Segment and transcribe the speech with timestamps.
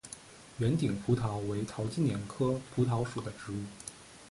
[0.57, 3.63] 圆顶蒲桃为桃金娘科蒲桃属的植物。